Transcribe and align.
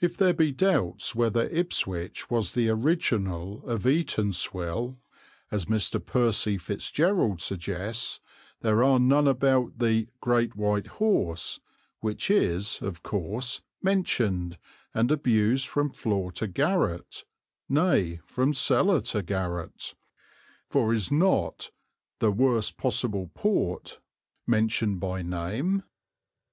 If 0.00 0.16
there 0.16 0.34
be 0.34 0.52
doubts 0.52 1.16
whether 1.16 1.48
Ipswich 1.48 2.30
was 2.30 2.52
the 2.52 2.68
original 2.68 3.68
of 3.68 3.86
Eatanswill, 3.86 4.98
as 5.50 5.64
Mr. 5.64 6.06
Percy 6.06 6.56
Fitzgerald 6.58 7.40
suggests, 7.40 8.20
there 8.60 8.84
are 8.84 9.00
none 9.00 9.26
about 9.26 9.80
the 9.80 10.06
"Great 10.20 10.54
White 10.54 10.86
Horse," 11.02 11.58
which 11.98 12.30
is, 12.30 12.80
of 12.82 13.02
course, 13.02 13.60
mentioned, 13.82 14.58
and 14.94 15.10
abused 15.10 15.66
from 15.66 15.90
floor 15.90 16.30
to 16.30 16.46
garret, 16.46 17.24
nay, 17.68 18.20
from 18.26 18.52
cellar 18.54 19.00
to 19.00 19.24
garret: 19.24 19.96
for 20.68 20.92
is 20.94 21.10
not 21.10 21.72
"the 22.20 22.30
worst 22.30 22.76
possible 22.76 23.28
port" 23.34 23.98
mentioned 24.46 25.00
by 25.00 25.22
name? 25.22 25.82